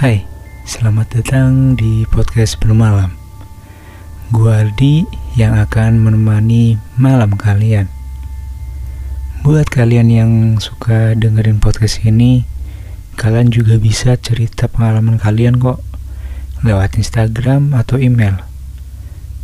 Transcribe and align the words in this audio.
Hai, 0.00 0.24
selamat 0.64 1.20
datang 1.20 1.76
di 1.76 2.08
podcast 2.08 2.56
bermalam. 2.56 3.12
Gua 4.32 4.64
Ardi 4.64 5.04
yang 5.36 5.52
akan 5.52 6.00
menemani 6.00 6.80
malam 6.96 7.36
kalian. 7.36 7.84
Buat 9.44 9.68
kalian 9.68 10.08
yang 10.08 10.32
suka 10.56 11.12
dengerin 11.12 11.60
podcast 11.60 12.00
ini, 12.08 12.48
kalian 13.20 13.52
juga 13.52 13.76
bisa 13.76 14.16
cerita 14.16 14.72
pengalaman 14.72 15.20
kalian 15.20 15.60
kok 15.60 15.84
lewat 16.64 16.96
Instagram 16.96 17.76
atau 17.76 18.00
email. 18.00 18.40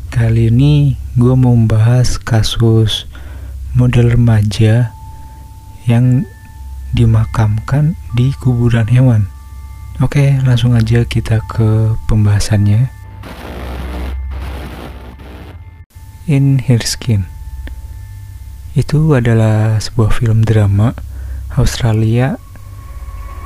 Kali 0.08 0.48
ini 0.48 0.96
gue 1.20 1.36
mau 1.36 1.52
membahas 1.52 2.16
kasus 2.16 3.04
model 3.76 4.08
remaja 4.08 4.88
yang 5.84 6.24
dimakamkan 6.96 7.92
di 8.16 8.32
kuburan 8.40 8.88
hewan. 8.88 9.35
Oke, 9.96 10.36
langsung 10.44 10.76
aja 10.76 11.08
kita 11.08 11.40
ke 11.48 11.96
pembahasannya. 12.04 12.92
In 16.28 16.60
Skin 16.60 17.24
itu 18.76 19.16
adalah 19.16 19.80
sebuah 19.80 20.12
film 20.12 20.44
drama 20.44 20.92
Australia 21.56 22.36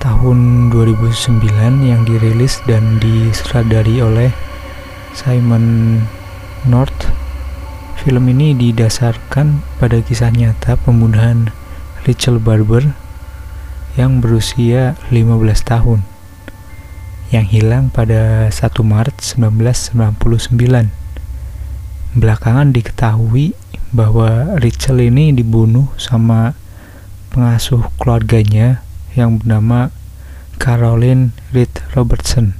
tahun 0.03 0.75
2009 0.75 1.39
yang 1.87 2.03
dirilis 2.03 2.59
dan 2.67 2.99
disutradari 2.99 4.03
oleh 4.03 4.35
Simon 5.15 6.03
North. 6.67 7.15
Film 8.03 8.27
ini 8.27 8.59
didasarkan 8.59 9.63
pada 9.79 10.03
kisah 10.03 10.35
nyata 10.35 10.75
pembunuhan 10.83 11.55
Rachel 12.03 12.43
Barber 12.43 12.91
yang 13.95 14.19
berusia 14.19 14.99
15 15.15 15.31
tahun 15.63 16.10
yang 17.31 17.47
hilang 17.47 17.95
pada 17.95 18.51
1 18.51 18.83
Maret 18.83 19.23
1999. 19.23 20.91
Belakangan 22.19 22.75
diketahui 22.75 23.55
bahwa 23.95 24.59
Rachel 24.59 24.99
ini 25.03 25.31
dibunuh 25.31 25.91
sama 25.95 26.59
pengasuh 27.31 27.87
keluarganya 28.03 28.83
yang 29.15 29.39
bernama 29.39 29.95
Caroline 30.59 31.31
Reed 31.55 31.71
Robertson 31.95 32.59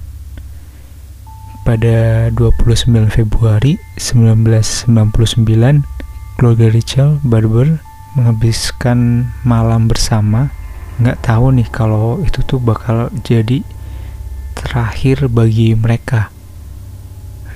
pada 1.67 2.31
29 2.33 3.13
Februari 3.13 3.77
1999 4.01 4.89
keluarga 6.41 6.67
Rachel 6.73 7.21
Barber 7.21 7.79
menghabiskan 8.17 9.31
malam 9.45 9.87
bersama 9.87 10.51
nggak 10.99 11.21
tahu 11.23 11.55
nih 11.55 11.69
kalau 11.71 12.19
itu 12.25 12.43
tuh 12.43 12.59
bakal 12.59 13.13
jadi 13.23 13.63
terakhir 14.61 15.33
bagi 15.33 15.73
mereka. 15.73 16.29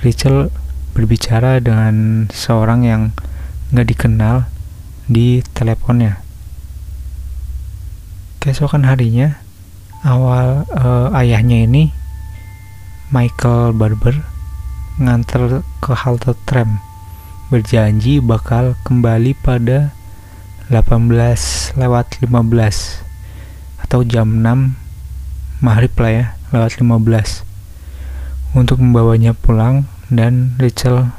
Rachel 0.01 0.49
berbicara 0.97 1.61
dengan 1.61 2.25
seorang 2.33 2.81
yang 2.81 3.01
nggak 3.69 3.87
dikenal 3.93 4.49
di 5.05 5.45
teleponnya. 5.53 6.17
Keesokan 8.41 8.89
harinya, 8.89 9.37
awal 10.01 10.65
uh, 10.73 11.13
ayahnya 11.13 11.65
ini, 11.65 11.93
Michael 13.13 13.77
Barber, 13.77 14.25
nganter 14.97 15.61
ke 15.81 15.93
halte 15.93 16.33
tram, 16.49 16.81
berjanji 17.53 18.17
bakal 18.21 18.73
kembali 18.85 19.37
pada 19.45 19.93
18 20.73 21.77
lewat 21.77 22.05
15 22.21 23.85
atau 23.85 24.01
jam 24.01 24.41
6 24.41 25.61
maghrib 25.61 25.93
lah 26.01 26.11
ya 26.11 26.25
lewat 26.55 26.79
15 26.79 27.43
untuk 28.55 28.79
membawanya 28.79 29.35
pulang 29.35 29.91
dan 30.07 30.55
Rachel 30.55 31.11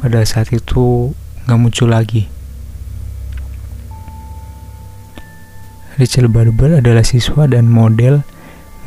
pada 0.00 0.24
saat 0.24 0.48
itu 0.50 1.12
nggak 1.44 1.60
muncul 1.60 1.92
lagi. 1.92 2.32
Rachel 6.00 6.32
Barber 6.32 6.80
adalah 6.80 7.04
siswa 7.04 7.44
dan 7.44 7.68
model 7.68 8.24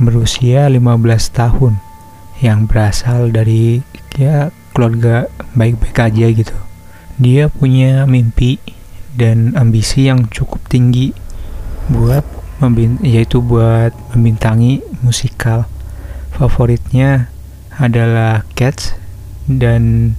berusia 0.01 0.65
15 0.65 1.05
tahun 1.31 1.77
yang 2.41 2.67
berasal 2.67 3.29
dari 3.31 3.79
ya 4.17 4.49
keluarga 4.75 5.29
baik-baik 5.53 5.95
aja 6.01 6.27
gitu. 6.33 6.57
Dia 7.21 7.47
punya 7.47 8.03
mimpi 8.03 8.59
dan 9.15 9.55
ambisi 9.55 10.11
yang 10.11 10.27
cukup 10.27 10.59
tinggi 10.67 11.15
buat 11.87 12.25
yaitu 13.03 13.43
buat 13.43 13.91
membintangi 14.15 14.79
musikal. 15.03 15.67
Favoritnya 16.35 17.31
adalah 17.75 18.43
Cats 18.55 18.95
dan 19.47 20.15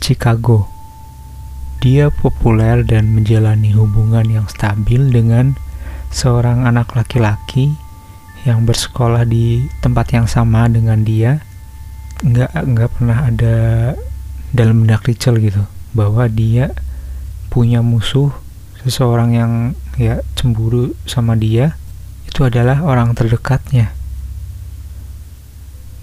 Chicago. 0.00 0.68
Dia 1.84 2.08
populer 2.08 2.80
dan 2.84 3.12
menjalani 3.12 3.76
hubungan 3.76 4.24
yang 4.24 4.46
stabil 4.48 5.12
dengan 5.12 5.56
seorang 6.08 6.64
anak 6.64 6.96
laki-laki 6.96 7.76
yang 8.48 8.64
bersekolah 8.64 9.24
di 9.28 9.68
tempat 9.84 10.16
yang 10.16 10.24
sama 10.28 10.68
dengan 10.68 11.04
dia. 11.04 11.44
Nggak 12.24 12.52
nggak 12.56 12.90
pernah 12.96 13.18
ada 13.28 13.56
dalam 14.54 14.86
benak 14.86 15.04
Rachel 15.04 15.40
gitu 15.40 15.64
bahwa 15.92 16.24
dia 16.30 16.72
punya 17.52 17.84
musuh 17.84 18.32
seseorang 18.80 19.30
yang 19.36 19.52
ya 19.94 20.26
cemburu 20.34 20.98
sama 21.06 21.38
dia 21.38 21.78
itu 22.34 22.42
adalah 22.42 22.82
orang 22.82 23.14
terdekatnya. 23.14 23.94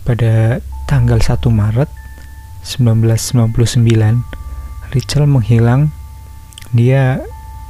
Pada 0.07 0.63
tanggal 0.88 1.19
1 1.19 1.44
Maret 1.52 1.91
1999, 2.63 4.96
Rachel 4.96 5.28
menghilang. 5.28 5.91
Dia 6.72 7.19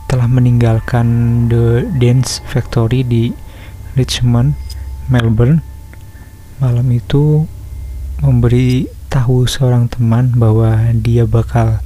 telah 0.06 0.30
meninggalkan 0.30 1.50
The 1.50 1.90
Dance 1.98 2.46
Factory 2.46 3.02
di 3.02 3.34
Richmond, 3.98 4.54
Melbourne. 5.10 5.66
Malam 6.62 6.86
itu 6.94 7.50
memberi 8.22 8.86
tahu 9.10 9.50
seorang 9.50 9.90
teman 9.90 10.38
bahwa 10.38 10.86
dia 10.94 11.26
bakal 11.26 11.82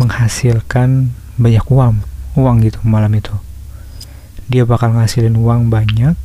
menghasilkan 0.00 1.12
banyak 1.36 1.68
uang 1.68 2.00
uang 2.38 2.64
gitu 2.64 2.80
malam 2.84 3.12
itu. 3.12 3.34
Dia 4.48 4.64
bakal 4.68 4.96
ngasilin 4.96 5.36
uang 5.36 5.68
banyak. 5.72 6.16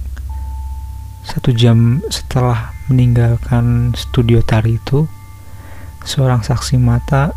Satu 1.27 1.51
jam 1.51 1.99
setelah 2.07 2.71
meninggalkan 2.87 3.91
studio 3.95 4.39
tari 4.39 4.79
itu 4.79 5.07
seorang 6.07 6.39
saksi 6.39 6.79
mata 6.79 7.35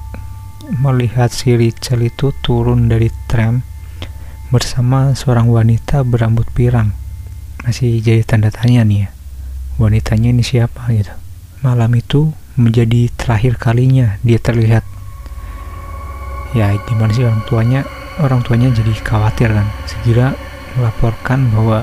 melihat 0.79 1.35
si 1.35 1.59
Rachel 1.59 2.07
itu 2.07 2.31
turun 2.47 2.87
dari 2.87 3.11
tram 3.27 3.67
bersama 4.55 5.15
seorang 5.19 5.51
wanita 5.51 6.07
berambut 6.07 6.47
pirang. 6.55 6.95
Masih 7.67 7.99
jadi 7.99 8.23
tanda 8.23 8.55
tanya 8.55 8.87
nih 8.87 9.07
ya 9.07 9.11
wanitanya 9.81 10.29
ini 10.37 10.45
siapa 10.45 10.93
gitu. 10.93 11.11
Malam 11.65 11.97
itu 11.97 12.37
menjadi 12.61 13.09
terakhir 13.17 13.57
kalinya 13.57 14.21
dia 14.21 14.37
terlihat. 14.37 14.85
Ya 16.53 16.77
gimana 16.85 17.11
sih 17.17 17.25
orang 17.25 17.43
tuanya 17.49 17.89
orang 18.21 18.45
tuanya 18.45 18.71
jadi 18.71 18.93
khawatir 19.01 19.51
kan. 19.51 19.67
Segera 19.89 20.37
melaporkan 20.79 21.51
bahwa 21.51 21.83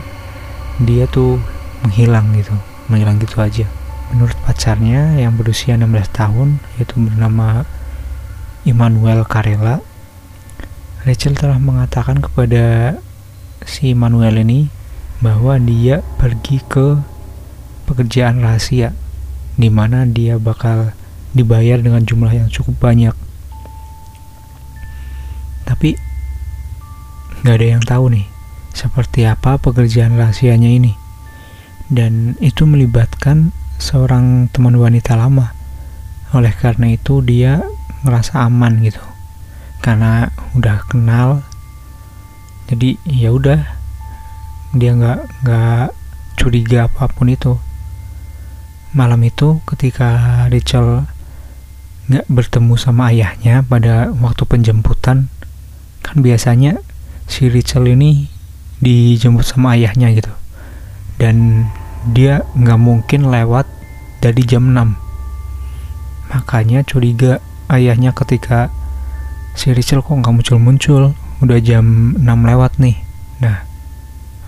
dia 0.80 1.10
tuh 1.10 1.42
menghilang 1.84 2.32
gitu 2.38 2.54
menghilang 2.88 3.20
gitu 3.20 3.44
aja. 3.44 3.68
Menurut 4.16 4.38
pacarnya 4.48 5.20
yang 5.20 5.36
berusia 5.36 5.76
16 5.76 6.16
tahun 6.16 6.64
yaitu 6.80 6.96
bernama 6.96 7.68
Immanuel 8.64 9.28
Carella 9.28 9.84
Rachel 11.08 11.40
telah 11.40 11.56
mengatakan 11.56 12.20
kepada 12.20 13.00
si 13.64 13.96
Immanuel 13.96 14.44
ini 14.44 14.68
bahwa 15.24 15.56
dia 15.56 16.04
pergi 16.20 16.60
ke 16.68 17.00
pekerjaan 17.88 18.44
rahasia 18.44 18.92
di 19.56 19.72
mana 19.72 20.04
dia 20.04 20.36
bakal 20.36 20.92
dibayar 21.32 21.80
dengan 21.80 22.04
jumlah 22.04 22.36
yang 22.36 22.52
cukup 22.52 22.92
banyak. 22.92 23.16
Tapi 25.64 25.96
nggak 27.44 27.56
ada 27.58 27.68
yang 27.68 27.84
tahu 27.84 28.06
nih 28.14 28.28
seperti 28.78 29.26
apa 29.26 29.58
pekerjaan 29.58 30.14
rahasianya 30.14 30.70
ini. 30.70 30.94
Dan 31.90 32.38
itu 32.38 32.70
melibatkan 32.70 33.50
seorang 33.82 34.54
teman 34.54 34.78
wanita 34.78 35.18
lama. 35.18 35.50
Oleh 36.38 36.54
karena 36.54 36.94
itu 36.94 37.26
dia 37.26 37.66
ngerasa 38.06 38.46
aman 38.46 38.78
gitu. 38.86 39.02
Karena 39.82 40.30
udah 40.54 40.86
kenal. 40.86 41.42
Jadi 42.70 43.02
ya 43.08 43.34
udah 43.34 43.66
dia 44.78 44.92
nggak 44.94 45.20
nggak 45.42 45.88
curiga 46.38 46.86
apa 46.86 47.10
pun 47.10 47.34
itu. 47.34 47.58
Malam 48.94 49.26
itu 49.26 49.64
ketika 49.66 50.46
Rachel 50.52 51.08
nggak 52.08 52.28
bertemu 52.30 52.74
sama 52.80 53.12
ayahnya 53.12 53.64
pada 53.68 54.16
waktu 54.16 54.48
penjemputan 54.48 55.28
kan 56.00 56.24
biasanya 56.24 56.80
si 57.28 57.52
Rachel 57.52 57.94
ini 57.94 58.32
dijemput 58.82 59.44
sama 59.44 59.76
ayahnya 59.76 60.12
gitu. 60.16 60.32
Dan 61.22 61.68
dia 62.12 62.48
nggak 62.56 62.80
mungkin 62.80 63.28
lewat 63.28 63.68
dari 64.24 64.42
jam 64.48 64.72
6 64.72 65.08
makanya 66.32 66.84
curiga 66.84 67.40
ayahnya 67.72 68.12
ketika 68.12 68.72
si 69.56 69.72
Rachel 69.72 70.04
kok 70.04 70.16
nggak 70.16 70.34
muncul-muncul 70.36 71.16
udah 71.44 71.60
jam 71.62 72.16
6 72.20 72.24
lewat 72.24 72.80
nih. 72.82 72.98
Nah 73.44 73.64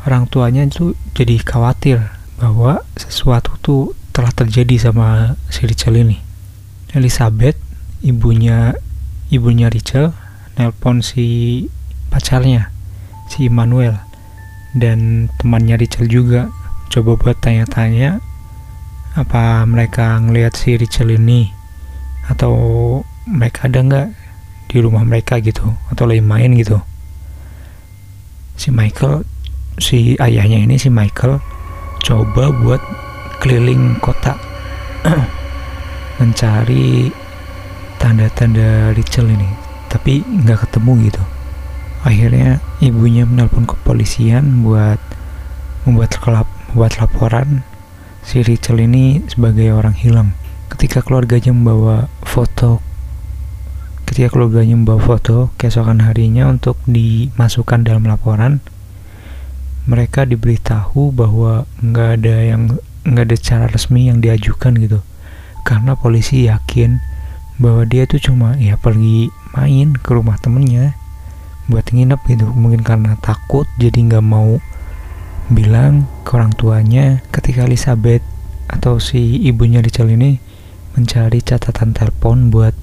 orang 0.07 0.27
tuanya 0.27 0.65
itu 0.67 0.95
jadi 1.15 1.39
khawatir 1.39 1.99
bahwa 2.39 2.83
sesuatu 2.95 3.55
tuh 3.59 3.81
telah 4.15 4.31
terjadi 4.31 4.91
sama 4.91 5.35
si 5.51 5.67
Rachel 5.67 5.99
ini. 5.99 6.17
Elizabeth 6.95 7.55
ibunya 8.03 8.75
ibunya 9.29 9.69
Rachel 9.69 10.11
nelpon 10.59 11.03
si 11.03 11.67
pacarnya 12.09 12.73
si 13.29 13.45
Emmanuel 13.45 13.95
dan 14.73 15.29
temannya 15.37 15.77
Rachel 15.77 16.09
juga. 16.09 16.49
Coba 16.89 17.13
buat 17.13 17.37
tanya-tanya 17.37 18.17
apa 19.13 19.61
mereka 19.69 20.17
ngelihat 20.17 20.57
si 20.57 20.73
Rachel 20.73 21.13
ini? 21.13 21.53
Atau 22.29 22.53
mereka 23.29 23.69
ada 23.69 23.79
nggak 23.85 24.07
di 24.73 24.77
rumah 24.81 25.05
mereka 25.05 25.37
gitu? 25.37 25.69
Atau 25.93 26.09
lagi 26.09 26.21
main 26.25 26.49
gitu? 26.57 26.81
Si 28.57 28.73
Michael 28.73 29.23
si 29.79 30.19
ayahnya 30.19 30.59
ini 30.65 30.75
si 30.75 30.91
Michael 30.91 31.39
coba 32.01 32.49
buat 32.49 32.81
keliling 33.39 34.01
kota. 34.01 34.33
Mencari 36.19 37.13
tanda-tanda 38.01 38.91
Rachel 38.97 39.29
ini. 39.29 39.49
Tapi 39.89 40.21
nggak 40.21 40.69
ketemu 40.69 41.09
gitu 41.09 41.23
akhirnya 42.03 42.63
ibunya 42.79 43.27
menelpon 43.27 43.67
kepolisian 43.67 44.63
buat 44.63 44.99
membuat 45.83 46.15
kelap 46.19 46.47
membuat 46.71 46.99
laporan. 47.01 47.63
Si 48.21 48.43
Rachel 48.45 48.83
ini 48.83 49.25
sebagai 49.25 49.73
orang 49.73 49.95
hilang. 49.95 50.37
Ketika 50.69 51.01
keluarganya 51.01 51.49
membawa 51.49 52.11
foto 52.21 52.83
ketika 54.09 54.33
keluarganya 54.33 54.73
membawa 54.73 54.97
foto 54.97 55.53
keesokan 55.61 56.01
harinya 56.01 56.49
untuk 56.49 56.81
dimasukkan 56.89 57.85
dalam 57.85 58.09
laporan 58.09 58.57
mereka 59.85 60.25
diberitahu 60.25 61.13
bahwa 61.13 61.69
nggak 61.81 62.09
ada 62.17 62.35
yang 62.41 62.61
nggak 63.05 63.25
ada 63.25 63.37
cara 63.37 63.65
resmi 63.69 64.09
yang 64.11 64.21
diajukan 64.21 64.75
gitu. 64.81 64.99
Karena 65.61 65.93
polisi 65.93 66.49
yakin 66.49 66.97
bahwa 67.61 67.87
dia 67.87 68.09
tuh 68.09 68.19
cuma 68.19 68.59
ya 68.59 68.75
pergi 68.75 69.31
main 69.55 69.95
ke 69.95 70.09
rumah 70.11 70.35
temennya 70.41 70.98
buat 71.69 71.85
nginep 71.93 72.19
gitu. 72.25 72.49
Mungkin 72.49 72.81
karena 72.81 73.15
takut 73.21 73.69
jadi 73.77 73.95
nggak 73.95 74.25
mau 74.25 74.57
bilang 75.53 76.09
ke 76.25 76.35
orang 76.35 76.51
tuanya. 76.57 77.21
Ketika 77.29 77.69
Elizabeth 77.69 78.25
atau 78.69 78.97
si 78.97 79.39
ibunya 79.45 79.79
Rachel 79.79 80.13
ini 80.13 80.41
mencari 80.97 81.39
catatan 81.45 81.93
telepon 81.93 82.49
buat 82.49 82.73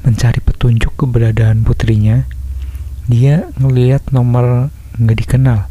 mencari 0.00 0.40
petunjuk 0.40 0.96
keberadaan 0.96 1.60
putrinya 1.60 2.24
dia 3.10 3.50
ngelihat 3.60 4.14
nomor 4.16 4.72
nggak 4.96 5.18
dikenal 5.26 5.66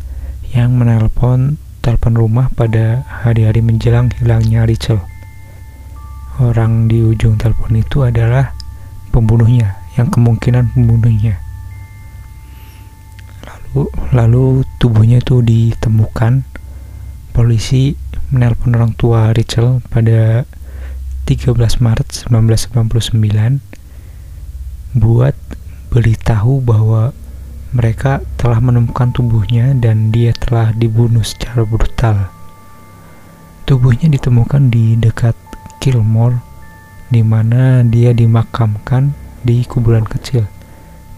yang 0.53 0.75
menelpon 0.75 1.57
telepon 1.79 2.13
rumah 2.19 2.51
pada 2.53 3.07
hari-hari 3.07 3.63
menjelang 3.63 4.11
hilangnya 4.19 4.67
Rachel. 4.67 4.99
Orang 6.39 6.87
di 6.87 7.03
ujung 7.03 7.39
telepon 7.39 7.79
itu 7.79 8.03
adalah 8.03 8.55
pembunuhnya 9.11 9.79
yang 9.95 10.07
kemungkinan 10.07 10.71
pembunuhnya 10.71 11.48
lalu 14.09 14.65
tubuhnya 14.81 15.21
itu 15.21 15.45
ditemukan 15.45 16.41
polisi 17.37 17.93
menelpon 18.33 18.73
orang 18.73 18.93
tua 18.97 19.29
Rachel 19.29 19.85
pada 19.93 20.49
13 21.29 21.53
Maret 21.77 22.09
1999 22.25 23.61
buat 24.97 25.37
beritahu 25.93 26.65
bahwa 26.65 27.13
mereka 27.69 28.25
telah 28.41 28.57
menemukan 28.57 29.13
tubuhnya 29.13 29.77
dan 29.77 30.09
dia 30.09 30.33
telah 30.33 30.73
dibunuh 30.73 31.21
secara 31.21 31.61
brutal. 31.61 32.33
Tubuhnya 33.69 34.09
ditemukan 34.09 34.73
di 34.73 34.97
dekat 34.97 35.37
Kilmore, 35.77 36.41
di 37.13 37.21
mana 37.21 37.85
dia 37.85 38.09
dimakamkan 38.17 39.13
di 39.45 39.61
kuburan 39.69 40.09
kecil 40.09 40.49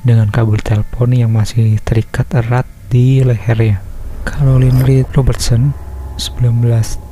dengan 0.01 0.33
kabel 0.33 0.57
telepon 0.61 1.13
yang 1.13 1.33
masih 1.33 1.77
terikat 1.85 2.25
erat 2.33 2.65
di 2.89 3.21
lehernya. 3.21 3.81
Caroline 4.25 4.81
Reed 4.85 5.09
Robertson, 5.13 5.73
19 6.17 6.61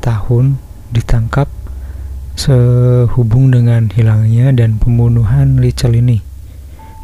tahun, 0.02 0.62
ditangkap 0.94 1.50
sehubung 2.40 3.52
dengan 3.52 3.92
hilangnya 3.92 4.56
dan 4.56 4.80
pembunuhan 4.80 5.60
Rachel 5.60 6.00
ini. 6.00 6.24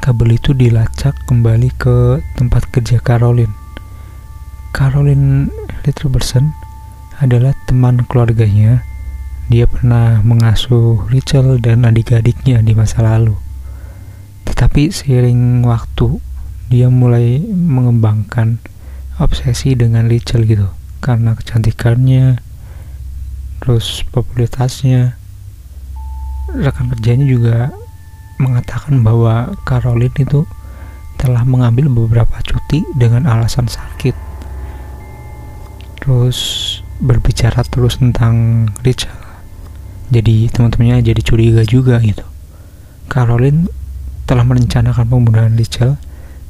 Kabel 0.02 0.38
itu 0.38 0.54
dilacak 0.54 1.18
kembali 1.26 1.74
ke 1.76 2.22
tempat 2.38 2.70
kerja 2.70 3.02
Caroline. 3.02 3.54
Caroline 4.72 5.50
Reed 5.84 5.98
Robertson 6.06 6.54
adalah 7.20 7.54
teman 7.66 8.04
keluarganya. 8.06 8.84
Dia 9.46 9.70
pernah 9.70 10.26
mengasuh 10.26 11.06
Rachel 11.10 11.62
dan 11.62 11.86
adik-adiknya 11.86 12.66
di 12.66 12.74
masa 12.74 13.06
lalu. 13.06 13.44
Tetapi 14.45 14.94
seiring 14.94 15.65
waktu 15.65 16.21
dia 16.69 16.89
mulai 16.89 17.42
mengembangkan 17.44 18.57
obsesi 19.19 19.75
dengan 19.75 20.07
Rachel 20.07 20.45
gitu. 20.47 20.69
Karena 21.01 21.38
kecantikannya 21.38 22.42
terus 23.62 24.03
popularitasnya 24.12 25.18
rekan 26.53 26.92
kerjanya 26.94 27.25
juga 27.25 27.57
mengatakan 28.38 29.01
bahwa 29.01 29.56
Caroline 29.63 30.13
itu 30.21 30.45
telah 31.15 31.41
mengambil 31.48 31.88
beberapa 31.89 32.38
cuti 32.44 32.86
dengan 32.94 33.25
alasan 33.25 33.65
sakit. 33.65 34.13
Terus 36.03 36.39
berbicara 37.01 37.65
terus 37.65 37.98
tentang 37.98 38.68
Rachel 38.86 39.25
jadi 40.13 40.53
teman-temannya 40.53 41.01
jadi 41.01 41.21
curiga 41.25 41.63
juga 41.65 41.98
gitu. 42.01 42.21
Caroline 43.09 43.65
telah 44.25 44.42
merencanakan 44.42 45.06
pembunuhan 45.06 45.54
Rachel 45.54 46.01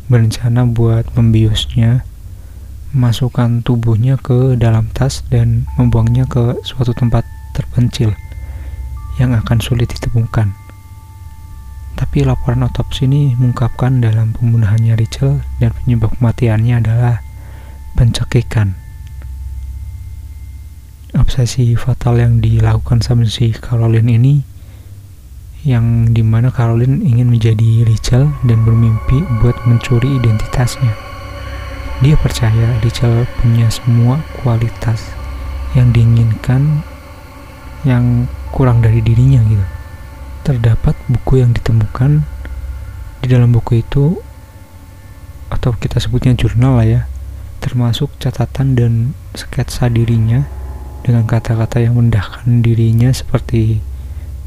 berencana 0.07 0.63
buat 0.63 1.11
membiusnya 1.15 2.07
masukkan 2.95 3.59
tubuhnya 3.59 4.15
ke 4.15 4.55
dalam 4.55 4.87
tas 4.95 5.27
dan 5.27 5.67
membuangnya 5.75 6.23
ke 6.23 6.55
suatu 6.63 6.95
tempat 6.95 7.27
terpencil 7.51 8.15
yang 9.19 9.35
akan 9.35 9.59
sulit 9.59 9.91
ditemukan. 9.91 10.55
Tapi 11.95 12.27
laporan 12.27 12.63
otopsi 12.63 13.07
ini 13.07 13.35
mengungkapkan 13.35 13.99
dalam 13.99 14.31
pembunuhannya 14.35 14.95
Rachel 14.95 15.43
dan 15.59 15.71
penyebab 15.83 16.15
kematiannya 16.15 16.75
adalah 16.79 17.23
pencekikan. 17.99 18.75
Obsesi 21.15 21.75
fatal 21.79 22.19
yang 22.19 22.43
dilakukan 22.43 22.99
sama 22.99 23.23
si 23.27 23.55
Caroline 23.55 24.19
ini 24.19 24.54
yang 25.65 26.13
di 26.13 26.21
mana 26.21 26.53
Caroline 26.53 27.01
ingin 27.01 27.33
menjadi 27.33 27.89
Rachel 27.89 28.29
dan 28.45 28.61
bermimpi 28.61 29.25
buat 29.41 29.57
mencuri 29.65 30.21
identitasnya. 30.21 30.93
Dia 32.05 32.13
percaya 32.21 32.77
Rachel 32.85 33.25
punya 33.41 33.65
semua 33.73 34.21
kualitas 34.39 35.01
yang 35.73 35.89
diinginkan 35.89 36.85
yang 37.81 38.29
kurang 38.53 38.85
dari 38.85 39.01
dirinya 39.01 39.41
gitu. 39.49 39.65
Terdapat 40.45 40.93
buku 41.09 41.41
yang 41.41 41.49
ditemukan 41.57 42.21
di 43.25 43.27
dalam 43.27 43.49
buku 43.49 43.81
itu 43.81 44.21
atau 45.49 45.73
kita 45.73 45.97
sebutnya 45.97 46.37
jurnal 46.37 46.77
lah 46.77 46.85
ya, 46.85 47.01
termasuk 47.57 48.13
catatan 48.21 48.77
dan 48.77 48.93
sketsa 49.33 49.89
dirinya 49.89 50.45
dengan 51.01 51.25
kata-kata 51.25 51.81
yang 51.81 51.97
mendahkan 51.97 52.61
dirinya 52.61 53.09
seperti 53.09 53.81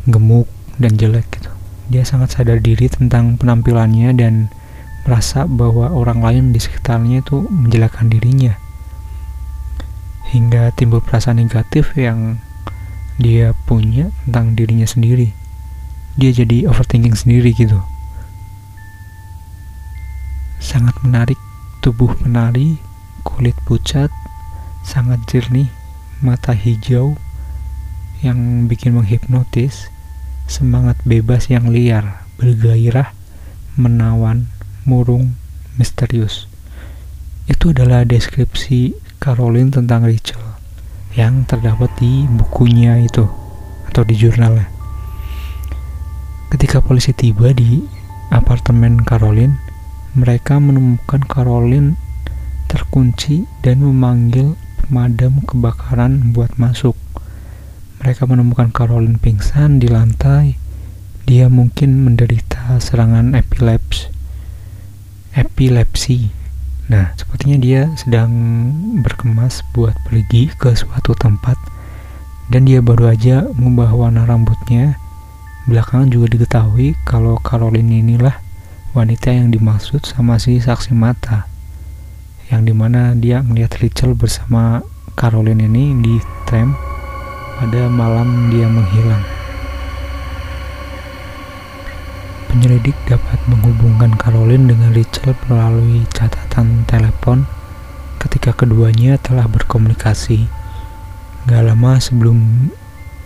gemuk, 0.06 0.46
dan 0.78 0.94
jelek 0.94 1.26
gitu. 1.34 1.50
Dia 1.90 2.06
sangat 2.06 2.38
sadar 2.38 2.62
diri 2.62 2.86
tentang 2.86 3.36
penampilannya 3.36 4.14
dan 4.14 4.48
merasa 5.08 5.48
bahwa 5.48 5.90
orang 5.90 6.20
lain 6.20 6.44
di 6.54 6.60
sekitarnya 6.60 7.24
itu 7.24 7.48
menjelekkan 7.48 8.12
dirinya. 8.12 8.54
Hingga 10.28 10.76
timbul 10.76 11.00
perasaan 11.00 11.40
negatif 11.40 11.96
yang 11.96 12.38
dia 13.18 13.56
punya 13.66 14.12
tentang 14.28 14.54
dirinya 14.54 14.86
sendiri. 14.86 15.34
Dia 16.20 16.30
jadi 16.30 16.68
overthinking 16.68 17.16
sendiri 17.16 17.56
gitu. 17.56 17.80
Sangat 20.60 20.94
menarik, 21.00 21.38
tubuh 21.80 22.12
menari, 22.20 22.76
kulit 23.24 23.56
pucat, 23.64 24.12
sangat 24.84 25.24
jernih, 25.24 25.72
mata 26.20 26.52
hijau 26.52 27.16
yang 28.20 28.66
bikin 28.66 28.98
menghipnotis 28.98 29.88
semangat 30.48 30.96
bebas 31.04 31.52
yang 31.52 31.68
liar, 31.68 32.24
bergairah, 32.40 33.12
menawan, 33.76 34.48
murung, 34.88 35.36
misterius. 35.76 36.48
Itu 37.46 37.76
adalah 37.76 38.08
deskripsi 38.08 38.96
Caroline 39.20 39.70
tentang 39.70 40.08
Rachel 40.08 40.40
yang 41.14 41.44
terdapat 41.44 41.92
di 42.00 42.24
bukunya 42.26 43.00
itu 43.00 43.28
atau 43.88 44.02
di 44.04 44.16
jurnalnya. 44.16 44.68
Ketika 46.48 46.80
polisi 46.80 47.12
tiba 47.12 47.52
di 47.52 47.84
apartemen 48.32 49.04
Caroline, 49.04 49.56
mereka 50.16 50.56
menemukan 50.56 51.20
Caroline 51.28 51.96
terkunci 52.68 53.48
dan 53.64 53.80
memanggil 53.80 54.56
pemadam 54.84 55.40
kebakaran 55.44 56.32
buat 56.32 56.56
masuk. 56.60 56.96
Mereka 58.08 58.24
menemukan 58.24 58.72
Caroline 58.72 59.20
pingsan 59.20 59.84
di 59.84 59.84
lantai. 59.84 60.56
Dia 61.28 61.52
mungkin 61.52 62.08
menderita 62.08 62.80
serangan 62.80 63.36
epilepsi. 63.36 64.08
Epilepsi. 65.36 66.32
Nah, 66.88 67.12
sepertinya 67.20 67.60
dia 67.60 67.92
sedang 68.00 68.32
berkemas 69.04 69.60
buat 69.76 69.92
pergi 70.08 70.48
ke 70.56 70.72
suatu 70.72 71.12
tempat 71.20 71.60
dan 72.48 72.64
dia 72.64 72.80
baru 72.80 73.12
aja 73.12 73.44
mengubah 73.52 73.92
warna 73.92 74.24
rambutnya. 74.24 74.96
Belakangan 75.68 76.08
juga 76.08 76.32
diketahui 76.32 76.96
kalau 77.04 77.36
Caroline 77.44 78.00
inilah 78.00 78.40
wanita 78.96 79.36
yang 79.36 79.52
dimaksud 79.52 80.08
sama 80.08 80.40
si 80.40 80.56
saksi 80.56 80.96
mata 80.96 81.44
yang 82.48 82.64
di 82.64 82.72
mana 82.72 83.12
dia 83.12 83.44
melihat 83.44 83.76
Rachel 83.84 84.16
bersama 84.16 84.80
Caroline 85.12 85.68
ini 85.68 85.92
di 86.00 86.16
tram 86.48 86.87
pada 87.58 87.90
malam 87.90 88.54
dia 88.54 88.70
menghilang. 88.70 89.26
Penyelidik 92.46 92.94
dapat 93.10 93.42
menghubungkan 93.50 94.14
Caroline 94.14 94.70
dengan 94.70 94.94
Rachel 94.94 95.34
melalui 95.50 96.06
catatan 96.14 96.86
telepon 96.86 97.50
ketika 98.22 98.54
keduanya 98.54 99.18
telah 99.18 99.50
berkomunikasi 99.50 100.46
gak 101.50 101.62
lama 101.66 101.98
sebelum 101.98 102.70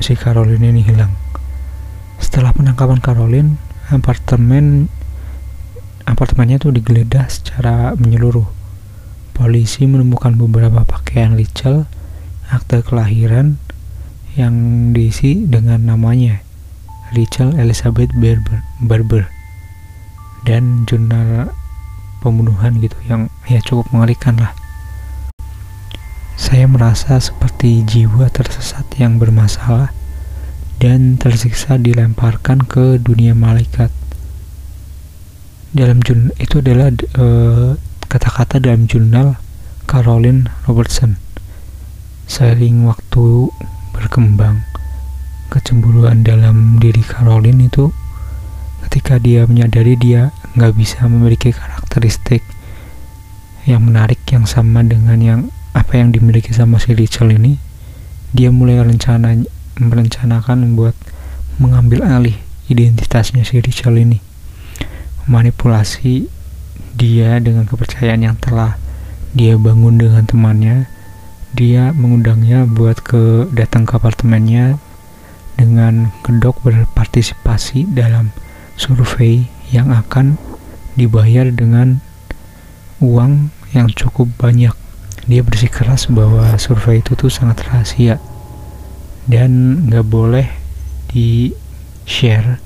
si 0.00 0.16
Caroline 0.16 0.72
ini 0.72 0.80
hilang. 0.80 1.12
Setelah 2.16 2.56
penangkapan 2.56 3.04
Caroline, 3.04 3.60
apartemen 3.92 4.88
apartemennya 6.08 6.56
tuh 6.56 6.72
digeledah 6.72 7.28
secara 7.28 7.92
menyeluruh 8.00 8.48
polisi 9.36 9.84
menemukan 9.84 10.32
beberapa 10.40 10.88
pakaian 10.88 11.36
Rachel, 11.36 11.84
akte 12.48 12.80
kelahiran 12.80 13.60
yang 14.38 14.90
diisi 14.96 15.44
dengan 15.44 15.84
namanya 15.84 16.40
Rachel 17.12 17.52
Elizabeth 17.60 18.08
Barber, 18.16 18.64
Barber 18.80 19.28
dan 20.48 20.88
jurnal 20.88 21.52
pembunuhan 22.24 22.80
gitu 22.80 22.96
yang 23.04 23.28
ya 23.44 23.60
cukup 23.60 23.90
mengerikan 23.92 24.40
lah. 24.40 24.56
Saya 26.38 26.64
merasa 26.64 27.20
seperti 27.20 27.84
jiwa 27.84 28.32
tersesat 28.32 28.88
yang 28.96 29.20
bermasalah 29.20 29.92
dan 30.80 31.20
tersiksa 31.20 31.76
dilemparkan 31.78 32.64
ke 32.64 32.98
dunia 32.98 33.36
malaikat. 33.36 33.92
Dalam 35.76 36.00
jurnal 36.00 36.32
itu 36.40 36.58
adalah 36.58 36.88
uh, 37.20 37.76
kata-kata 38.08 38.58
dalam 38.58 38.88
jurnal 38.88 39.36
Caroline 39.86 40.48
Robertson. 40.64 41.20
Seiring 42.26 42.88
waktu 42.88 43.52
berkembang, 43.92 44.64
kecemburuan 45.52 46.24
dalam 46.24 46.80
diri 46.80 47.04
Caroline 47.04 47.68
itu 47.68 47.92
ketika 48.88 49.20
dia 49.20 49.44
menyadari 49.46 49.94
dia 49.94 50.34
nggak 50.56 50.72
bisa 50.74 51.04
memiliki 51.06 51.54
karakteristik 51.54 52.42
yang 53.68 53.86
menarik 53.86 54.18
yang 54.26 54.42
sama 54.48 54.82
dengan 54.82 55.18
yang 55.22 55.40
apa 55.72 55.96
yang 55.96 56.10
dimiliki 56.12 56.50
sama 56.52 56.82
si 56.82 56.92
Rachel 56.92 57.32
ini, 57.32 57.56
dia 58.34 58.52
mulai 58.52 58.82
rencana 58.82 59.38
merencanakan 59.78 60.66
membuat 60.66 60.96
mengambil 61.56 62.04
alih 62.04 62.36
identitasnya 62.68 63.46
si 63.46 63.62
Rachel 63.62 63.96
ini, 63.96 64.18
manipulasi 65.30 66.26
dia 66.92 67.40
dengan 67.40 67.64
kepercayaan 67.64 68.20
yang 68.20 68.36
telah 68.36 68.76
dia 69.32 69.56
bangun 69.56 69.96
dengan 69.96 70.28
temannya 70.28 70.90
dia 71.52 71.92
mengundangnya 71.92 72.64
buat 72.64 73.04
ke 73.04 73.52
datang 73.52 73.84
ke 73.84 73.96
apartemennya 74.00 74.80
dengan 75.60 76.08
kedok 76.24 76.64
berpartisipasi 76.64 77.92
dalam 77.92 78.32
survei 78.80 79.46
yang 79.68 79.92
akan 79.92 80.40
dibayar 80.96 81.48
dengan 81.52 82.00
uang 83.04 83.52
yang 83.76 83.88
cukup 83.92 84.32
banyak. 84.40 84.72
Dia 85.28 85.44
bersikeras 85.44 86.08
bahwa 86.08 86.56
survei 86.56 87.04
itu 87.04 87.14
tuh 87.14 87.30
sangat 87.30 87.62
rahasia 87.68 88.16
dan 89.28 89.84
nggak 89.86 90.06
boleh 90.08 90.48
di 91.12 91.54
share 92.08 92.58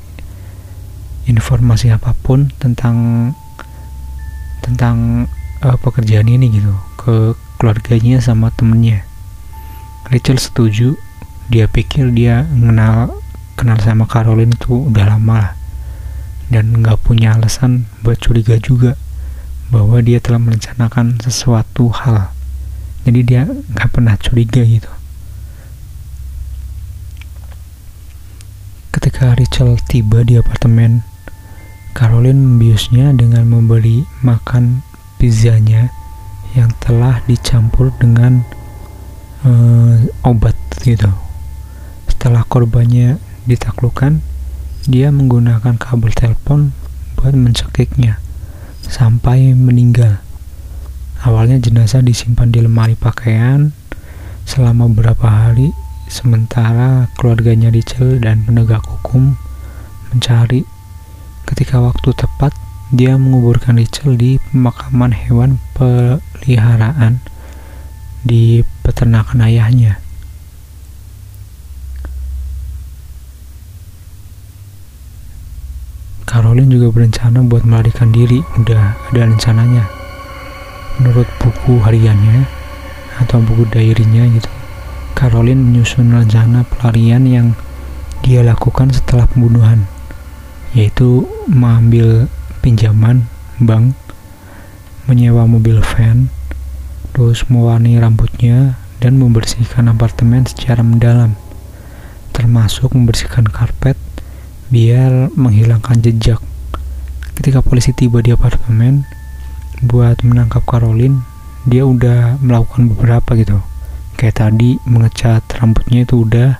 informasi 1.27 1.93
apa 1.93 2.15
pun 2.23 2.49
tentang 2.57 3.29
tentang 4.65 5.29
uh, 5.61 5.77
pekerjaan 5.79 6.31
ini 6.31 6.49
gitu 6.49 6.73
ke 6.97 7.37
keluarganya 7.57 8.21
sama 8.21 8.53
temennya. 8.53 9.05
Rachel 10.07 10.39
setuju. 10.39 10.95
Dia 11.47 11.71
pikir 11.71 12.11
dia 12.11 12.43
kenal 12.43 13.23
kenal 13.55 13.79
sama 13.79 14.05
Caroline 14.11 14.53
itu 14.53 14.91
udah 14.91 15.17
lama 15.17 15.35
lah. 15.35 15.53
Dan 16.47 16.83
nggak 16.83 17.03
punya 17.03 17.35
alasan 17.35 17.91
buat 18.03 18.19
curiga 18.23 18.59
juga 18.59 18.95
bahwa 19.71 19.99
dia 19.99 20.23
telah 20.23 20.39
merencanakan 20.39 21.19
sesuatu 21.19 21.91
hal. 21.91 22.31
Jadi 23.03 23.21
dia 23.27 23.47
nggak 23.47 23.91
pernah 23.91 24.15
curiga 24.19 24.63
gitu. 24.63 24.91
Ketika 28.95 29.35
Rachel 29.35 29.79
tiba 29.87 30.23
di 30.23 30.39
apartemen 30.39 31.03
Caroline 31.97 32.37
membiusnya 32.37 33.15
dengan 33.17 33.49
memberi 33.49 34.05
makan 34.21 34.85
pizzanya 35.17 35.89
yang 36.57 36.73
telah 36.81 37.21
dicampur 37.29 37.93
dengan 38.01 38.41
uh, 39.45 40.01
obat 40.25 40.57
gitu. 40.81 41.13
Setelah 42.09 42.43
korbannya 42.49 43.21
ditaklukkan, 43.45 44.25
dia 44.89 45.13
menggunakan 45.13 45.77
kabel 45.77 46.11
telepon 46.17 46.73
buat 47.21 47.37
mencekiknya 47.37 48.19
sampai 48.83 49.53
meninggal. 49.53 50.19
Awalnya 51.23 51.61
jenazah 51.61 52.01
disimpan 52.01 52.49
di 52.49 52.65
lemari 52.65 52.97
pakaian 52.97 53.77
selama 54.49 54.89
beberapa 54.89 55.29
hari, 55.29 55.71
sementara 56.09 57.13
keluarganya 57.21 57.69
Rachel 57.69 58.19
dan 58.25 58.43
penegak 58.49 58.83
hukum 58.83 59.37
mencari 60.11 60.65
Ketika 61.47 61.79
waktu 61.79 62.11
tepat, 62.11 62.51
dia 62.95 63.19
menguburkan 63.19 63.83
Rachel 63.83 64.15
di 64.15 64.39
pemakaman 64.39 65.11
hewan 65.11 65.59
peliharaan 65.75 67.19
di 68.23 68.63
peternakan 68.87 69.43
ayahnya. 69.43 69.99
Caroline 76.27 76.71
juga 76.71 76.91
berencana 76.91 77.43
buat 77.47 77.63
melarikan 77.63 78.11
diri, 78.11 78.43
udah 78.59 78.99
ada 79.11 79.21
rencananya. 79.31 79.87
Menurut 80.99 81.27
buku 81.43 81.79
hariannya 81.83 82.47
atau 83.23 83.41
buku 83.41 83.67
diary-nya 83.73 84.31
gitu, 84.31 84.51
Caroline 85.17 85.63
menyusun 85.63 86.13
rencana 86.13 86.63
pelarian 86.67 87.25
yang 87.25 87.47
dia 88.21 88.43
lakukan 88.43 88.91
setelah 88.91 89.25
pembunuhan 89.31 89.87
yaitu 90.77 91.25
mengambil 91.49 92.29
pinjaman 92.67 93.31
bank, 93.63 93.95
menyewa 95.07 95.47
mobil 95.47 95.79
van, 95.79 96.35
terus 97.15 97.47
mewarnai 97.47 97.95
rambutnya 97.95 98.75
dan 98.99 99.23
membersihkan 99.23 99.87
apartemen 99.87 100.43
secara 100.51 100.83
mendalam, 100.83 101.39
termasuk 102.35 102.91
membersihkan 102.91 103.47
karpet 103.47 103.95
biar 104.67 105.31
menghilangkan 105.39 106.03
jejak. 106.03 106.43
Ketika 107.39 107.63
polisi 107.63 107.95
tiba 107.95 108.19
di 108.19 108.35
apartemen 108.35 109.07
buat 109.87 110.27
menangkap 110.27 110.67
Caroline, 110.67 111.23
dia 111.71 111.87
udah 111.87 112.43
melakukan 112.43 112.91
beberapa 112.91 113.39
gitu. 113.39 113.63
Kayak 114.19 114.43
tadi 114.43 114.75
mengecat 114.83 115.47
rambutnya 115.55 116.03
itu 116.03 116.27
udah 116.27 116.59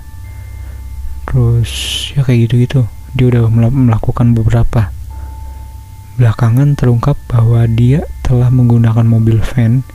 terus 1.27 1.71
ya 2.15 2.23
kayak 2.23 2.47
gitu-gitu 2.47 2.87
dia 3.11 3.27
udah 3.27 3.51
melakukan 3.51 4.31
beberapa. 4.31 4.95
Belakangan 6.17 6.73
terungkap 6.73 7.13
bahwa 7.29 7.69
dia 7.69 8.01
telah 8.25 8.49
menggunakan 8.49 9.05
mobil 9.05 9.37
van 9.37 9.85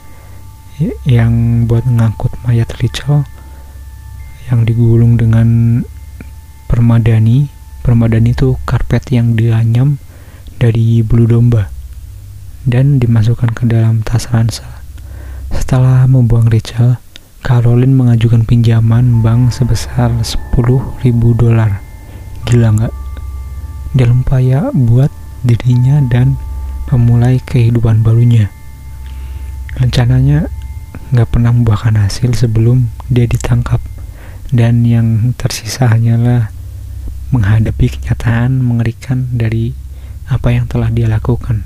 yang 1.03 1.67
buat 1.67 1.83
ngangkut 1.83 2.31
mayat 2.47 2.71
Rachel 2.79 3.27
yang 4.47 4.63
digulung 4.63 5.19
dengan 5.19 5.83
permadani. 6.71 7.51
Permadani 7.83 8.31
itu 8.31 8.55
karpet 8.63 9.11
yang 9.11 9.35
dianyam 9.35 9.99
dari 10.63 11.03
bulu 11.03 11.27
domba 11.27 11.67
dan 12.63 13.03
dimasukkan 13.03 13.51
ke 13.59 13.67
dalam 13.67 14.07
tas 14.07 14.31
ransel. 14.31 14.71
Setelah 15.51 16.07
membuang 16.07 16.47
Rachel, 16.47 17.03
Caroline 17.43 17.99
mengajukan 17.99 18.47
pinjaman 18.47 19.27
bank 19.27 19.51
sebesar 19.51 20.15
10.000 20.15 21.03
dolar. 21.35 21.83
Gila 22.47 22.69
nggak? 22.79 22.95
Dalam 23.99 24.23
upaya 24.23 24.71
buat 24.71 25.11
dirinya 25.43 26.03
dan 26.07 26.39
memulai 26.91 27.39
kehidupan 27.43 28.03
barunya. 28.07 28.51
Rencananya 29.79 30.51
nggak 31.13 31.29
pernah 31.29 31.53
membuahkan 31.53 31.97
hasil 32.09 32.33
sebelum 32.33 32.89
dia 33.13 33.29
ditangkap 33.29 33.81
dan 34.53 34.85
yang 34.85 35.37
tersisa 35.37 35.89
hanyalah 35.89 36.53
menghadapi 37.33 37.89
kenyataan 37.89 38.61
mengerikan 38.61 39.29
dari 39.33 39.73
apa 40.29 40.53
yang 40.53 40.69
telah 40.69 40.93
dia 40.93 41.09
lakukan 41.09 41.65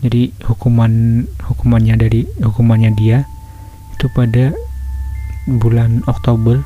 jadi 0.00 0.30
hukuman 0.46 1.26
hukumannya 1.44 1.94
dari 1.98 2.30
hukumannya 2.40 2.94
dia 2.94 3.26
itu 3.94 4.06
pada 4.14 4.54
bulan 5.46 6.06
Oktober 6.06 6.62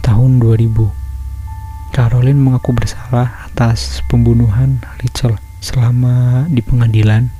tahun 0.00 0.38
2000 0.40 1.05
Caroline 1.96 2.36
mengaku 2.36 2.76
bersalah 2.76 3.48
atas 3.48 4.04
pembunuhan 4.04 4.84
Rachel 5.00 5.40
selama 5.64 6.44
di 6.52 6.60
pengadilan. 6.60 7.32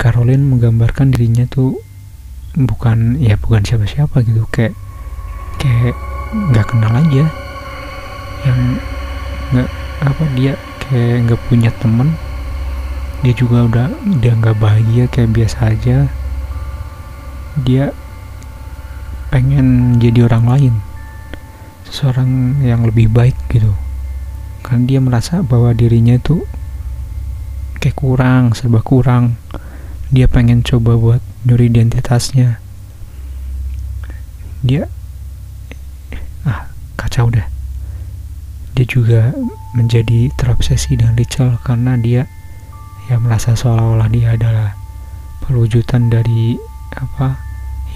Caroline 0.00 0.48
menggambarkan 0.48 1.12
dirinya 1.12 1.44
tuh 1.44 1.76
bukan 2.56 3.20
ya 3.20 3.36
bukan 3.36 3.60
siapa-siapa 3.68 4.24
gitu 4.24 4.48
kayak 4.48 4.72
kayak 5.60 5.92
nggak 6.32 6.66
kenal 6.72 6.88
aja. 6.88 7.28
Yang 8.48 8.60
nggak 9.52 9.68
apa 10.00 10.24
dia 10.40 10.52
kayak 10.88 11.28
nggak 11.28 11.40
punya 11.52 11.68
temen. 11.76 12.16
Dia 13.20 13.36
juga 13.36 13.68
udah 13.68 13.92
dia 14.24 14.32
nggak 14.40 14.56
bahagia 14.56 15.04
kayak 15.12 15.36
biasa 15.36 15.76
aja. 15.76 16.08
Dia 17.60 17.92
pengen 19.28 20.00
jadi 20.00 20.24
orang 20.32 20.48
lain. 20.48 20.74
Seseorang 21.84 22.64
yang 22.64 22.88
lebih 22.88 23.12
baik 23.12 23.36
gitu 23.52 23.76
karena 24.68 24.84
dia 24.84 25.00
merasa 25.00 25.40
bahwa 25.40 25.72
dirinya 25.72 26.20
itu 26.20 26.44
kayak 27.80 27.96
kurang 27.96 28.52
serba 28.52 28.84
kurang. 28.84 29.40
Dia 30.12 30.28
pengen 30.28 30.60
coba 30.60 30.92
buat 31.00 31.24
nyuri 31.48 31.72
identitasnya. 31.72 32.60
Dia 34.60 34.92
ah 36.44 36.68
kacau 37.00 37.32
deh. 37.32 37.48
Dia 38.76 38.84
juga 38.84 39.32
menjadi 39.72 40.28
terobsesi 40.36 41.00
dengan 41.00 41.16
Rachel 41.16 41.56
karena 41.64 41.96
dia 41.96 42.28
ya 43.08 43.16
merasa 43.16 43.56
seolah-olah 43.56 44.12
dia 44.12 44.36
adalah 44.36 44.76
perwujudan 45.48 46.12
dari 46.12 46.60
apa 46.92 47.40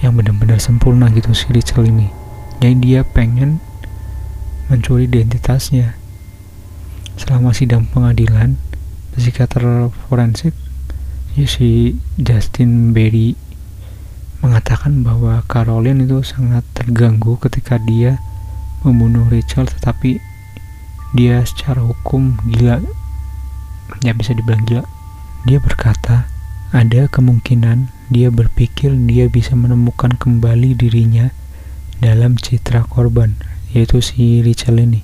yang 0.01 0.17
benar-benar 0.17 0.57
sempurna 0.57 1.13
gitu 1.13 1.37
si 1.37 1.53
Rachel 1.53 1.85
ini. 1.85 2.09
Jadi 2.57 2.75
dia 2.81 3.05
pengen 3.05 3.61
mencuri 4.73 5.05
identitasnya 5.05 6.01
selama 7.19 7.53
sidang 7.53 7.85
pengadilan 7.89 8.57
psikiater 9.13 9.89
forensik 10.09 10.53
ya 11.37 11.45
si 11.45 11.97
Justin 12.17 12.93
Berry 12.93 13.37
mengatakan 14.41 15.05
bahwa 15.05 15.41
Caroline 15.47 16.03
itu 16.03 16.19
sangat 16.25 16.67
terganggu 16.75 17.39
ketika 17.39 17.79
dia 17.79 18.19
membunuh 18.83 19.25
Rachel 19.31 19.69
tetapi 19.69 20.19
dia 21.15 21.45
secara 21.45 21.79
hukum 21.85 22.35
gila 22.49 22.83
ya 24.03 24.11
bisa 24.11 24.35
dibilang 24.35 24.65
gila 24.65 24.83
dia 25.43 25.59
berkata, 25.59 26.31
ada 26.71 27.11
kemungkinan 27.11 27.91
dia 28.07 28.31
berpikir 28.31 28.95
dia 28.95 29.27
bisa 29.27 29.59
menemukan 29.59 30.15
kembali 30.15 30.71
dirinya 30.71 31.35
dalam 31.99 32.39
citra 32.39 32.87
korban, 32.87 33.35
yaitu 33.75 33.99
si 33.99 34.39
Richard 34.39 34.79
ini. 34.79 35.03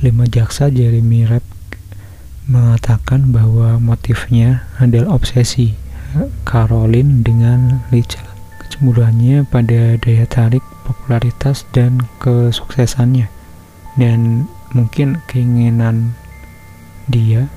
Lima 0.00 0.24
jaksa 0.24 0.72
Jeremy 0.72 1.28
Rapp 1.28 1.44
mengatakan 2.48 3.36
bahwa 3.36 3.76
motifnya 3.76 4.64
adalah 4.80 5.20
obsesi 5.20 5.76
Caroline 6.48 7.20
dengan 7.20 7.84
Richard. 7.92 8.24
Kecemburuannya 8.64 9.44
pada 9.44 10.00
daya 10.00 10.24
tarik, 10.24 10.64
popularitas, 10.88 11.68
dan 11.76 12.00
kesuksesannya. 12.16 13.28
Dan 14.00 14.48
mungkin 14.72 15.20
keinginan 15.28 16.16
dia 17.12 17.52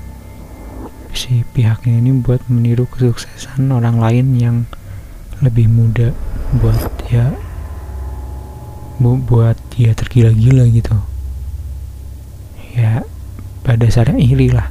si 1.16 1.48
pihaknya 1.56 1.96
ini 1.96 2.12
buat 2.20 2.44
meniru 2.52 2.84
kesuksesan 2.92 3.72
orang 3.72 4.04
lain 4.04 4.36
yang 4.36 4.56
lebih 5.40 5.64
muda 5.72 6.12
buat 6.60 6.92
dia 7.08 7.32
bu 9.00 9.16
buat 9.16 9.56
dia 9.72 9.96
tergila-gila 9.96 10.68
gitu 10.68 11.13
ya 12.74 13.06
pada 13.62 13.86
dasarnya 13.86 14.18
iri 14.18 14.50
lah 14.50 14.68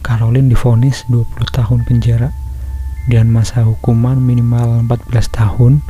Caroline 0.00 0.48
difonis 0.48 1.04
20 1.12 1.28
tahun 1.52 1.84
penjara 1.84 2.32
dan 3.06 3.30
masa 3.30 3.62
hukuman 3.62 4.18
minimal 4.18 4.82
14 4.88 5.12
tahun 5.30 5.84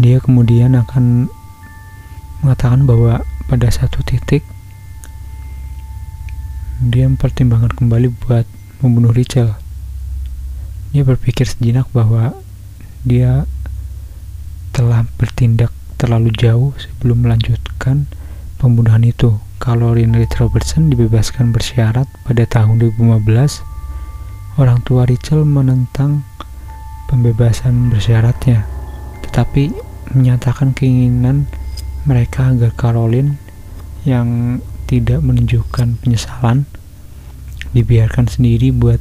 dia 0.00 0.22
kemudian 0.22 0.78
akan 0.78 1.28
mengatakan 2.40 2.88
bahwa 2.88 3.20
pada 3.50 3.68
satu 3.68 4.00
titik 4.06 4.40
dia 6.80 7.04
mempertimbangkan 7.04 7.76
kembali 7.76 8.08
buat 8.24 8.48
membunuh 8.80 9.12
Rachel. 9.12 9.52
Dia 10.96 11.04
berpikir 11.04 11.44
sejenak 11.44 11.92
bahwa 11.92 12.32
dia 13.04 13.44
telah 14.72 15.04
bertindak 15.20 15.68
terlalu 16.00 16.32
jauh 16.32 16.72
sebelum 16.80 17.28
melanjutkan 17.28 18.08
pembunuhan 18.56 19.04
itu. 19.04 19.36
Kalau 19.60 19.92
Rinrit 19.92 20.32
Robertson 20.40 20.88
dibebaskan 20.88 21.52
bersyarat 21.52 22.08
pada 22.24 22.48
tahun 22.48 22.80
2015, 22.80 23.60
orang 24.56 24.80
tua 24.88 25.04
Rachel 25.04 25.44
menentang 25.44 26.24
pembebasan 27.12 27.92
bersyaratnya, 27.92 28.64
tetapi 29.28 29.76
menyatakan 30.16 30.72
keinginan 30.72 31.44
mereka 32.08 32.56
agar 32.56 32.72
Caroline 32.72 33.36
yang 34.08 34.58
tidak 34.88 35.20
menunjukkan 35.20 36.00
penyesalan 36.00 36.64
dibiarkan 37.76 38.32
sendiri 38.32 38.72
buat 38.72 38.98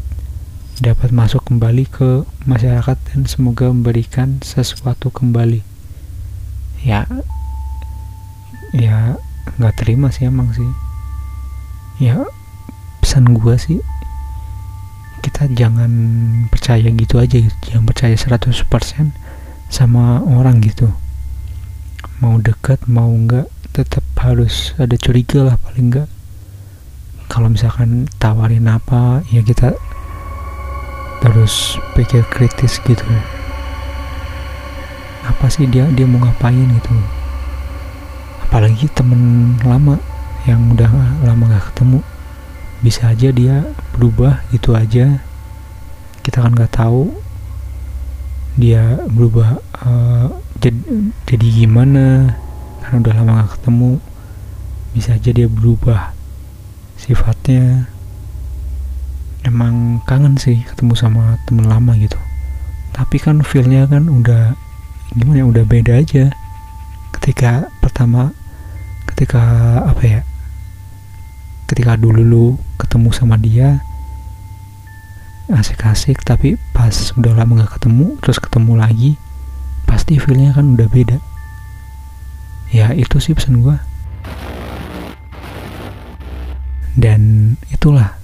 dapat 0.84 1.16
masuk 1.16 1.48
kembali 1.48 1.88
ke 1.88 2.28
masyarakat 2.44 3.00
dan 3.16 3.24
semoga 3.24 3.72
memberikan 3.72 4.44
sesuatu 4.44 5.08
kembali. 5.08 5.64
Ya 6.84 7.08
ya 8.76 9.16
nggak 9.58 9.74
terima 9.80 10.14
sih 10.14 10.30
emang 10.30 10.54
sih. 10.54 10.70
Ya 12.00 12.28
pesan 13.00 13.34
gua 13.34 13.58
sih 13.58 13.82
kita 15.20 15.52
jangan 15.52 15.92
percaya 16.48 16.88
gitu 16.94 17.20
aja 17.20 17.38
gitu 17.44 17.56
jangan 17.68 17.86
percaya 17.90 18.16
100% 18.16 19.12
sama 19.68 20.24
orang 20.24 20.62
gitu. 20.62 20.94
Mau 22.24 22.38
dekat 22.40 22.86
mau 22.86 23.10
enggak 23.12 23.50
tetap 23.74 24.04
harus 24.20 24.76
ada 24.78 24.96
curiga 25.00 25.42
lah 25.48 25.56
paling 25.60 25.92
enggak 25.92 26.10
kalau 27.30 27.48
misalkan 27.52 28.10
tawarin 28.18 28.68
apa 28.68 29.22
ya 29.30 29.46
kita 29.46 29.76
terus 31.20 31.76
pikir 31.98 32.24
kritis 32.32 32.80
gitu. 32.84 33.06
Apa 35.28 35.52
sih 35.52 35.68
dia 35.68 35.86
dia 35.94 36.08
mau 36.08 36.24
ngapain 36.24 36.68
gitu 36.80 37.19
apalagi 38.50 38.90
temen 38.98 39.54
lama 39.62 40.02
yang 40.50 40.74
udah 40.74 40.90
lama 41.22 41.54
gak 41.54 41.70
ketemu. 41.70 42.02
Bisa 42.82 43.14
aja 43.14 43.30
dia 43.30 43.62
berubah 43.94 44.42
gitu 44.50 44.74
aja. 44.74 45.22
Kita 46.26 46.42
kan 46.42 46.58
nggak 46.58 46.74
tahu 46.74 47.14
dia 48.58 49.06
berubah 49.06 49.62
uh, 49.86 50.34
jadi, 50.58 50.82
jadi 51.30 51.48
gimana. 51.62 52.34
Karena 52.82 53.06
udah 53.06 53.14
lama 53.22 53.32
gak 53.46 53.62
ketemu. 53.62 53.92
Bisa 54.98 55.14
aja 55.14 55.30
dia 55.30 55.46
berubah 55.46 56.18
sifatnya. 56.98 57.86
Emang 59.46 60.02
kangen 60.10 60.42
sih 60.42 60.66
ketemu 60.66 60.98
sama 60.98 61.38
temen 61.46 61.70
lama 61.70 61.94
gitu. 62.02 62.18
Tapi 62.98 63.22
kan 63.22 63.46
feelnya 63.46 63.86
kan 63.86 64.10
udah 64.10 64.58
gimana 65.14 65.38
ya 65.38 65.46
udah 65.46 65.64
beda 65.70 66.02
aja. 66.02 66.34
Ketika 67.14 67.70
pertama 67.78 68.34
ketika 69.20 69.44
apa 69.84 70.00
ya 70.08 70.22
ketika 71.68 72.00
dulu 72.00 72.24
lu 72.24 72.48
ketemu 72.80 73.12
sama 73.12 73.36
dia 73.36 73.84
asik-asik 75.52 76.24
tapi 76.24 76.56
pas 76.72 77.12
udah 77.20 77.36
lama 77.36 77.68
gak 77.68 77.76
ketemu 77.76 78.16
terus 78.24 78.40
ketemu 78.40 78.80
lagi 78.80 79.12
pasti 79.84 80.16
feelnya 80.24 80.56
kan 80.56 80.72
udah 80.72 80.88
beda 80.88 81.20
ya 82.72 82.96
itu 82.96 83.20
sih 83.20 83.36
pesan 83.36 83.60
gue 83.60 83.76
dan 86.96 87.54
itulah 87.76 88.16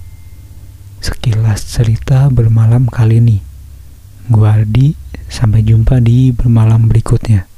sekilas 1.04 1.64
cerita 1.64 2.28
bermalam 2.28 2.92
kali 2.92 3.24
ini. 3.24 3.38
Gua 4.28 4.60
Ardi, 4.60 4.92
sampai 5.32 5.64
jumpa 5.64 6.04
di 6.04 6.36
bermalam 6.36 6.92
berikutnya. 6.92 7.55